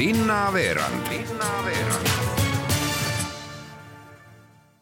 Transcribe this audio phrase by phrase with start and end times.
[0.00, 2.09] linnaveerand.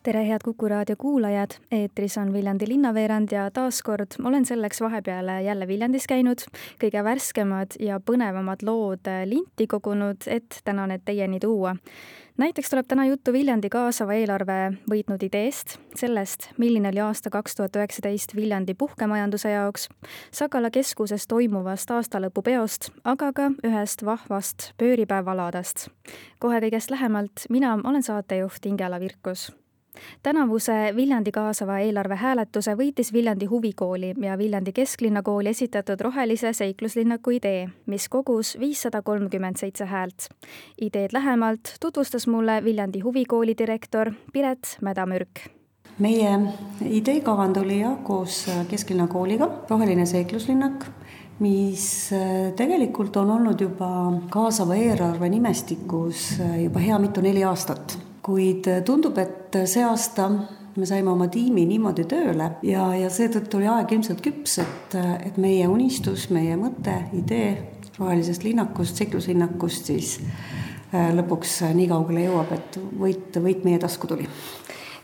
[0.09, 5.67] Tere, head Kuku raadio kuulajad, eetris on Viljandi linnaveerand ja taaskord olen selleks vahepeal jälle
[5.69, 6.47] Viljandis käinud,
[6.81, 11.75] kõige värskemad ja põnevamad lood linti kogunud, et täna need teieni tuua.
[12.41, 14.59] Näiteks tuleb täna juttu Viljandi kaasava eelarve
[14.89, 19.91] võitnud ideest, sellest, milline oli aasta kaks tuhat üheksateist Viljandi puhkemajanduse jaoks,
[20.33, 25.91] Sakala keskuses toimuvast aastalõpupeost, aga ka ühest vahvast pööripäevaladast.
[26.39, 29.51] kohe kõigest lähemalt, mina olen saatejuht Ingela Virkus
[30.23, 37.69] tänavuse Viljandi kaasava eelarve hääletuse võitis Viljandi huvikooli ja Viljandi kesklinnakooli esitatud rohelise seikluslinnaku idee,
[37.87, 40.29] mis kogus viissada kolmkümmend seitse häält.
[40.81, 45.59] ideed lähemalt tutvustas mulle Viljandi huvikooli direktor Piret Mädamürk
[45.99, 46.39] meie
[46.85, 50.87] ideekavand oli jah koos kesklinnakooliga, roheline seikluslinnak,
[51.43, 52.11] mis
[52.57, 53.91] tegelikult on olnud juba
[54.31, 60.29] kaasava eelarve nimestikus juba hea mitu neli aastat kuid tundub, et see aasta
[60.79, 65.41] me saime oma tiimi niimoodi tööle ja, ja seetõttu oli aeg ilmselt küps, et, et
[65.41, 67.51] meie unistus, meie mõte, idee
[67.99, 74.29] rohelisest linnakust, seikluslinnakust siis äh, lõpuks nii kaugele jõuab, et võit, võit meie tasku tuli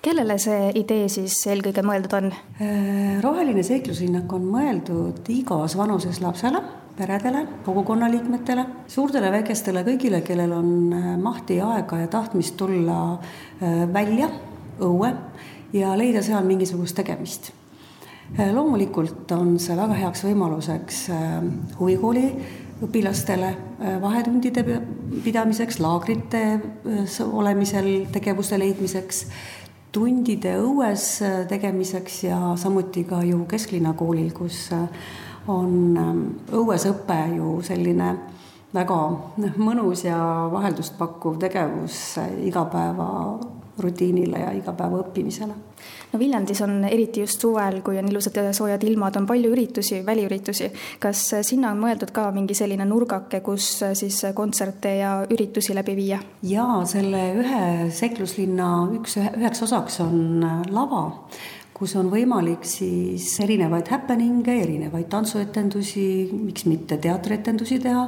[0.04, 2.30] kellele see idee siis eelkõige mõeldud on?
[2.60, 6.60] Äh, roheline seikluslinnak on mõeldud igas vanuses lapsele
[6.96, 14.28] peredele, kogukonnaliikmetele, suurtele, väikestele, kõigile, kellel on äh, mahti, aega ja tahtmist tulla äh, välja
[14.82, 15.10] õue
[15.74, 17.50] ja leida seal mingisugust tegemist.
[18.38, 21.00] Äh, loomulikult on see väga heaks võimaluseks
[21.80, 22.28] huvikooli
[22.84, 23.52] õpilastele
[24.02, 24.64] vahetundide
[25.24, 26.40] pidamiseks, laagrite
[27.24, 29.20] olemisel, tegevuste leidmiseks,
[29.94, 31.06] tundide õues
[31.48, 34.66] tegemiseks ja samuti ka ju kesklinnakoolil, kus
[35.48, 36.22] on ähm,
[36.52, 38.14] õuesõpe ju selline
[38.74, 38.96] väga
[39.38, 40.18] noh, mõnus ja
[40.52, 43.08] vaheldust pakkuv tegevus igapäeva
[43.78, 45.54] rutiinile ja igapäeva õppimisele.
[46.12, 50.00] no Viljandis on eriti just suvel, kui on ilusad ja soojad ilmad, on palju üritusi,
[50.06, 50.70] väliüritusi.
[51.02, 56.20] kas sinna on mõeldud ka mingi selline nurgake, kus siis kontserte ja üritusi läbi viia?
[56.42, 61.04] jaa, selle ühe seikluslinna üks, üheks osaks on lava
[61.74, 68.04] kus on võimalik siis erinevaid happening'e, erinevaid tantsuetendusi, miks mitte teatrietendusi teha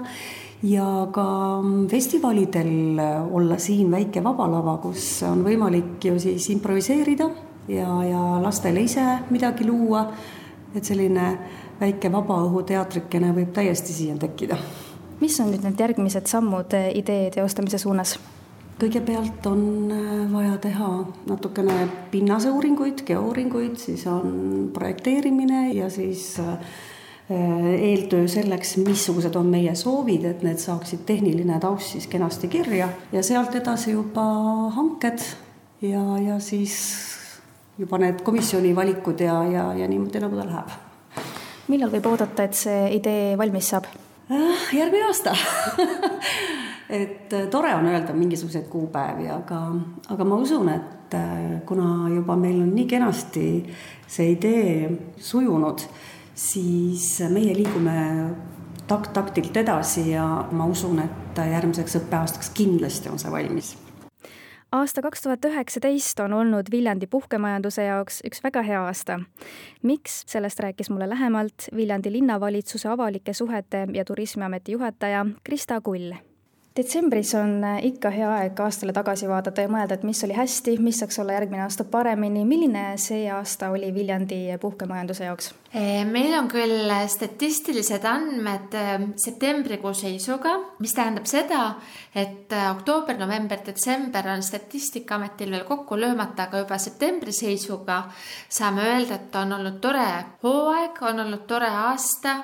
[0.67, 1.27] ja ka
[1.91, 3.01] festivalidel
[3.31, 7.29] olla siin väike vaba lava, kus on võimalik ju siis improviseerida
[7.69, 10.07] ja, ja lastele ise midagi luua.
[10.77, 11.27] et selline
[11.81, 14.57] väike vabaõhuteatrikene võib täiesti siia tekkida.
[15.21, 18.19] mis on nüüd need järgmised sammud idee teostamise suunas?
[18.81, 20.91] Kõigepealt on äh, vaja teha
[21.29, 26.59] natukene pinnaseuuringuid, geouuringuid, siis on projekteerimine ja siis äh,
[27.31, 33.23] eeltöö selleks, missugused on meie soovid, et need saaksid tehniline taust siis kenasti kirja ja
[33.27, 34.27] sealt edasi juba
[34.77, 35.25] hanked
[35.83, 36.77] ja, ja siis
[37.79, 40.77] juba need komisjoni valikud ja, ja, ja niimoodi, nagu ta läheb.
[41.73, 43.89] millal võib oodata, et see idee valmis saab?
[44.31, 45.35] Äh, järgmine aasta
[46.91, 49.61] et äh, tore on öelda mingisuguseid kuupäevi, aga,
[50.09, 53.47] aga ma usun, et äh, kuna juba meil on nii kenasti
[54.07, 55.83] see idee sujunud,
[56.35, 57.97] siis meie liigume
[58.87, 63.75] takt-taktilt edasi ja ma usun, et järgmiseks õppeaastaks kindlasti on see valmis.
[64.77, 69.21] Aasta kaks tuhat üheksateist on olnud Viljandi puhkemajanduse jaoks üks väga hea aasta.
[69.83, 76.13] miks, sellest rääkis mulle lähemalt Viljandi linnavalitsuse avalike suhete ja turismiameti juhataja Krista Kull
[76.77, 80.77] detsembris on äh, ikka hea aeg aastale tagasi vaadata ja mõelda, et mis oli hästi,
[80.85, 82.45] mis saaks olla järgmine aasta paremini.
[82.45, 85.55] milline see aasta oli Viljandi puhkemajanduse jaoks?
[86.09, 91.63] meil on küll statistilised andmed äh, septembrikuu seisuga, mis tähendab seda,
[92.15, 98.03] et äh, oktoober, november, detsember on Statistikaametil veel kokku löömata, aga juba septembri seisuga
[98.49, 100.07] saame öelda, et on olnud tore
[100.45, 102.39] hooaeg, on olnud tore aasta.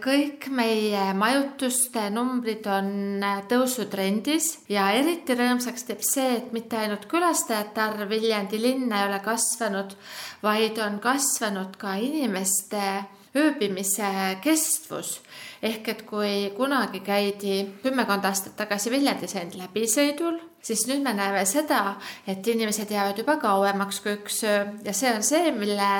[0.00, 7.82] kõik meie majutuste numbrid on tõusutrendis ja eriti rõõmsaks teeb see, et mitte ainult külastajate
[7.82, 9.94] arv Viljandi linna ei ole kasvanud,
[10.42, 12.82] vaid on kasvanud ka inimeste
[13.36, 15.18] ööbimise kestvus.
[15.62, 21.44] Ehk et kui kunagi käidi kümmekond aastat tagasi Viljandis ainult läbisõidul, siis nüüd me näeme
[21.48, 21.96] seda,
[22.26, 24.64] et inimesed jäävad juba kauemaks kui üks öö.
[24.84, 25.90] Ja see on see, mille,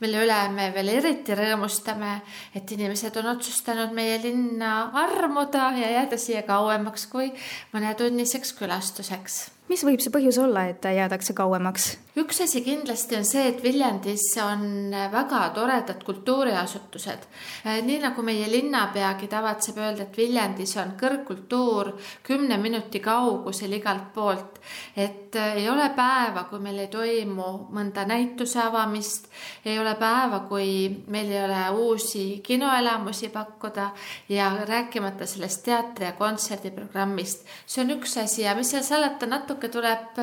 [0.00, 2.18] mille üle me veel eriti rõõmustame,
[2.56, 7.32] et inimesed on otsustanud meie linna armuda ja jääda siia kauemaks kui
[7.74, 11.92] mõnetunniseks külastuseks mis võib see põhjus olla, et jäädakse kauemaks?
[12.20, 17.24] üks asi kindlasti on see, et Viljandis on väga toredad kultuuriasutused.
[17.86, 24.60] nii nagu meie linnapeagi tavatseb öelda, et Viljandis on kõrgkultuur kümne minuti kaugusel igalt poolt.
[24.96, 29.30] et ei ole päeva, kui meil ei toimu mõnda näituse avamist,
[29.64, 33.90] ei ole päeva, kui meil ei ole uusi kinoelamusi pakkuda
[34.28, 37.46] ja rääkimata sellest teatri- ja kontserdiprogrammist.
[37.66, 40.18] see on üks asi ja mis seal salata, natuke tuleb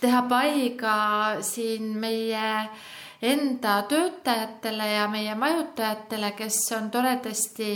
[0.00, 0.96] teha paiga
[1.42, 2.68] siin meie
[3.24, 7.68] enda töötajatele ja meie majutajatele, kes on toredasti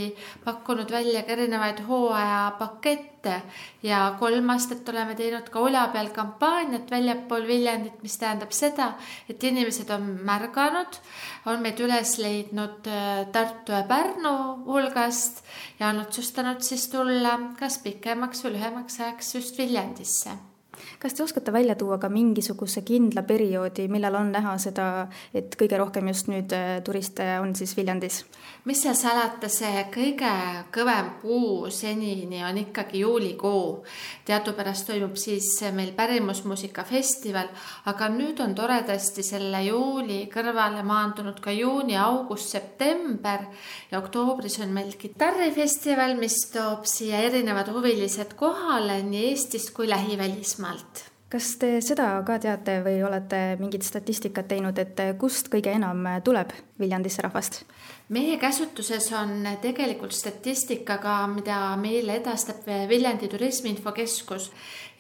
[0.45, 3.43] pakkunud välja ka erinevaid hooajapakette.
[3.83, 8.93] Ja kolm aastat oleme teinud ka Ula peal kampaaniat väljapool Viljandit, mis tähendab seda,
[9.29, 11.01] et inimesed on märganud,
[11.47, 14.35] on meid üles leidnud äh, Tartu ja Pärnu
[14.69, 15.43] hulgast
[15.81, 20.37] ja on otsustanud siis tulla kas pikemaks või lühemaks ajaks just Viljandisse
[20.99, 25.79] kas te oskate välja tuua ka mingisuguse kindla perioodi, millal on näha seda, et kõige
[25.79, 28.25] rohkem just nüüd äh, turiste on siis Viljandis?
[28.69, 30.31] mis seal salata, see kõige
[30.75, 33.85] kõvem kuu senini on ikkagi juulikuu.
[34.25, 37.49] teadupärast toimub siis meil pärimusmuusika festival,
[37.87, 43.47] aga nüüd on toredasti selle juuli kõrvale maandunud ka juuni, august, september
[43.91, 50.68] ja oktoobris on meil kitarrifestival, mis toob siia erinevad huvilised kohale nii Eestist kui lähivälismaalt
[51.29, 56.55] kas te seda ka teate või olete mingit statistikat teinud, et kust kõige enam tuleb
[56.81, 57.63] Viljandisse rahvast?
[58.09, 64.51] meie käsutuses on tegelikult statistikaga, mida meile edastab Viljandi Turismi Infokeskus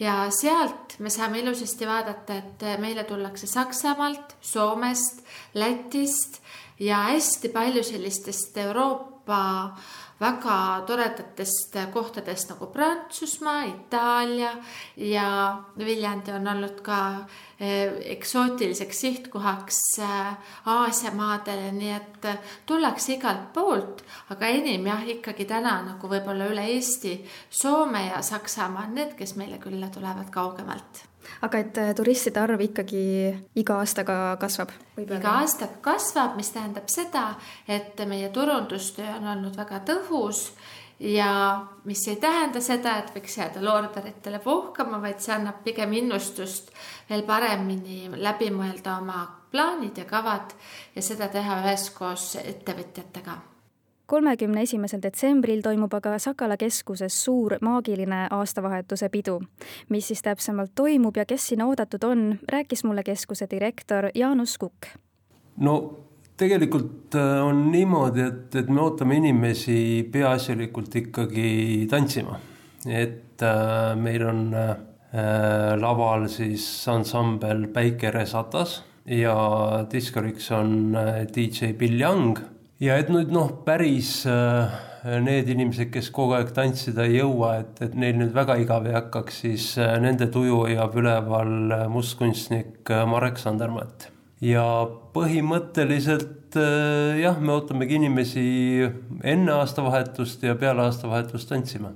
[0.00, 5.24] ja sealt me saame ilusasti vaadata, et meile tullakse Saksamaalt, Soomest,
[5.54, 6.42] Lätist
[6.80, 9.40] ja hästi palju sellistest Euroopa
[10.20, 14.50] väga toredatest kohtadest nagu Prantsusmaa, Itaalia
[14.96, 15.28] ja
[15.78, 17.00] Viljandi on olnud ka
[17.60, 20.32] eh, eksootiliseks sihtkohaks eh,
[20.66, 22.30] Aasia maadele, nii et
[22.66, 24.02] tullakse igalt poolt,
[24.34, 27.18] aga enim jah, ikkagi täna nagu võib-olla üle Eesti,
[27.50, 31.07] Soome ja Saksamaa on need, kes meile külla tulevad kaugemalt
[31.42, 33.04] aga et äh, turistide arv ikkagi
[33.58, 34.72] iga aastaga kasvab?
[34.98, 37.30] iga aastaga kasvab, mis tähendab seda,
[37.68, 40.48] et meie turundustöö on olnud väga tõhus
[41.00, 46.72] ja mis ei tähenda seda, et võiks jääda loorberitele puhkama, vaid see annab pigem innustust
[47.10, 50.56] veel paremini läbi mõelda oma plaanid ja kavad
[50.96, 53.38] ja seda teha üheskoos ettevõtjatega
[54.08, 59.40] kolmekümne esimesel detsembril toimub aga Sakala keskuses suur maagiline aastavahetuse pidu.
[59.88, 64.86] mis siis täpsemalt toimub ja kes sinna oodatud on, rääkis mulle keskuse direktor Jaanus Kukk.
[65.56, 65.76] no
[66.36, 72.40] tegelikult äh, on niimoodi, et, et me ootame inimesi peaasjalikult ikkagi tantsima,
[72.86, 74.76] et äh, meil on äh,
[75.80, 79.34] laval siis ansambel Päike Resatas ja
[79.92, 82.38] diskoriks on äh, DJ Bill Young
[82.82, 84.76] ja et nüüd noh, päris äh,
[85.24, 88.96] need inimesed, kes kogu aeg tantsida ei jõua, et, et neil nüüd väga igav ei
[88.96, 94.10] hakkaks, siis äh, nende tuju hoiab üleval äh, mustkunstnik Marek Sandermatt.
[94.40, 94.64] ja
[95.14, 98.44] põhimõtteliselt jah, me ootamegi inimesi
[99.26, 101.90] enne aastavahetust ja peale aastavahetust tantsima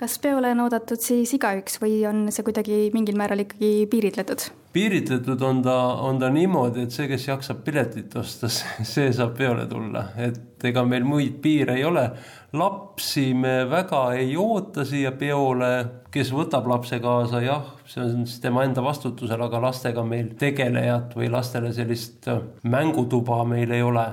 [0.00, 4.46] kas peole on oodatud siis igaüks või on see kuidagi mingil määral ikkagi piiritletud?
[4.72, 8.48] Piiritletud on ta, on ta niimoodi, et see, kes jaksab piletit osta,
[8.94, 12.06] see saab peole tulla, et ega meil muid piire ei ole.
[12.52, 15.70] lapsi me väga ei oota siia peole,
[16.12, 21.16] kes võtab lapse kaasa, jah, see on siis tema enda vastutusel, aga lastega meil tegelejat
[21.16, 22.28] või lastele sellist
[22.62, 24.06] mängutuba meil ei ole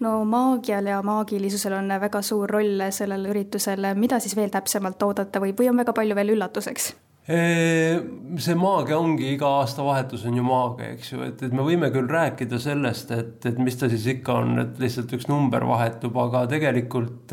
[0.00, 5.42] no maagial ja maagilisusel on väga suur roll sellel üritusel, mida siis veel täpsemalt oodata
[5.42, 6.92] või, või on väga palju veel üllatuseks?
[7.24, 12.10] See maagia ongi iga aastavahetus on ju maagia, eks ju, et, et me võime küll
[12.10, 16.44] rääkida sellest, et, et mis ta siis ikka on, et lihtsalt üks number vahetub, aga
[16.52, 17.32] tegelikult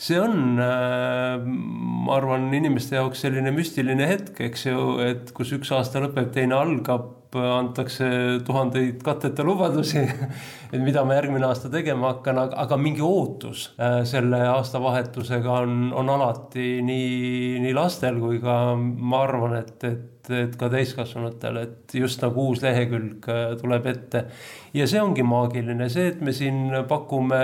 [0.00, 6.00] see on, ma arvan, inimeste jaoks selline müstiline hetk, eks ju, et kus üks aasta
[6.00, 8.06] lõpeb, teine algab antakse
[8.46, 10.02] tuhandeid katteta lubadusi
[10.72, 16.10] et mida ma järgmine aasta tegema hakkan, aga mingi ootus äh, selle aastavahetusega on, on
[16.14, 22.22] alati nii, nii lastel kui ka ma arvan, et, et, et ka täiskasvanutel, et just
[22.24, 24.26] nagu uus lehekülg äh, tuleb ette.
[24.74, 27.42] ja see ongi maagiline, see, et me siin pakume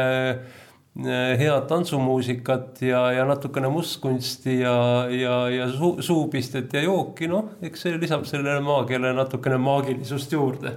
[1.05, 4.77] head tantsumuusikat ja, ja natukene mustkunsti ja,
[5.11, 10.77] ja, ja suu, suupistet ja jooki, noh, eks see lisab sellele maakeele natukene maagilisust juurde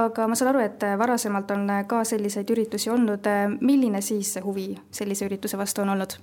[0.00, 3.26] aga ma saan aru, et varasemalt on ka selliseid üritusi olnud.
[3.60, 6.16] milline siis see huvi sellise ürituse vastu on olnud?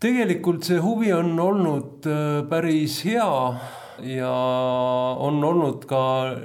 [0.00, 3.54] tegelikult see huvi on olnud äh, päris hea
[4.06, 4.32] ja
[5.18, 6.00] on olnud ka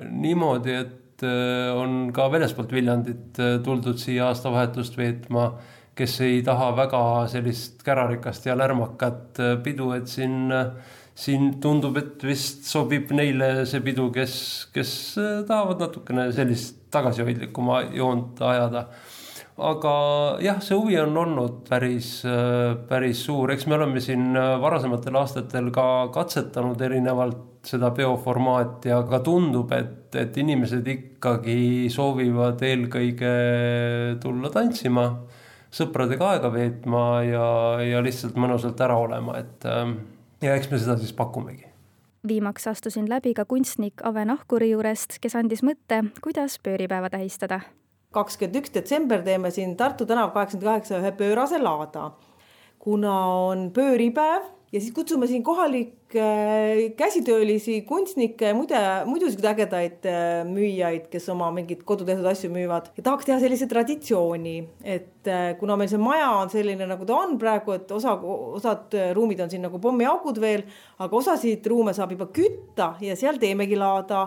[0.10, 5.52] niimoodi, et äh, on ka väljaspoolt Viljandit äh, tuldud siia aastavahetust veetma,
[5.94, 10.50] kes ei taha väga sellist kärarikast ja lärmakat pidu, et siin
[11.14, 14.36] siin tundub, et vist sobib neile see pidu, kes,
[14.74, 14.94] kes
[15.46, 18.88] tahavad natukene sellist tagasihoidlikuma joont ajada.
[19.58, 19.94] Aga
[20.42, 22.24] jah, see huvi on olnud päris,
[22.90, 29.72] päris suur, eks me oleme siin varasematel aastatel ka katsetanud erinevalt seda peoformaati, aga tundub,
[29.76, 33.36] et, et inimesed ikkagi soovivad eelkõige
[34.24, 35.06] tulla tantsima,
[35.74, 37.46] sõpradega aega veetma ja,
[37.86, 39.70] ja lihtsalt mõnusalt ära olema, et
[40.44, 41.70] ja eks me seda siis pakumegi.
[42.28, 47.62] viimaks astusin läbi ka kunstnik Ave Nahkuri juurest, kes andis mõtte, kuidas pööripäeva tähistada.
[48.14, 52.12] Kakskümmend üks detsember teeme siin Tartu tänav kaheksakümmend kaheksa ühe pöörase laada.
[52.84, 53.14] kuna
[53.48, 54.44] on pööripäev
[54.74, 61.30] ja siis kutsume siin kohalikke äh, käsitöölisi, kunstnikke muide, muidu siukseid ägedaid äh, müüjaid, kes
[61.30, 64.56] oma mingeid kodutehtud asju müüvad ja tahaks teha sellise traditsiooni,
[64.96, 68.16] et äh, kuna meil see maja on selline, nagu ta on praegu, et osa,
[68.58, 70.66] osad ruumid on siin nagu pommiaugud veel,
[71.06, 74.26] aga osasid ruume saab juba kütta ja seal teemegi laada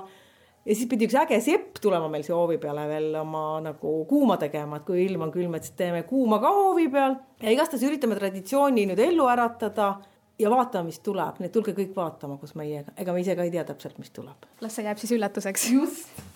[0.66, 4.36] ja siis pidi üks äge sepp tulema meil siia hoovi peale veel oma nagu kuuma
[4.40, 7.86] tegema, et kui ilm on külm, et siis teeme kuuma ka hoovi peal ja igastahes
[7.86, 9.94] üritame traditsiooni nüüd ellu äratada
[10.38, 13.46] ja vaatame, mis tuleb, nii et tulge kõik vaatama koos meiega, ega me ise ka
[13.46, 14.48] ei tea täpselt, mis tuleb.
[14.60, 15.70] las see jääb siis üllatuseks.
[15.72, 16.26] just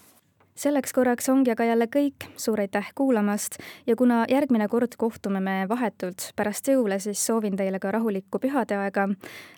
[0.60, 5.64] selleks korraks ongi aga jälle kõik, suur aitäh kuulamast ja kuna järgmine kord kohtume me
[5.68, 9.08] vahetult pärast jõule, siis soovin teile ka rahulikku pühadeaega.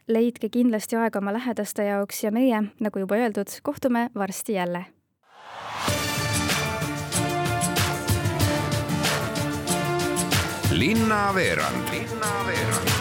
[0.09, 4.85] leidke kindlasti aega oma lähedaste jaoks ja meie, nagu juba öeldud, kohtume varsti jälle.
[10.73, 12.92] linnaveerand linnaveerand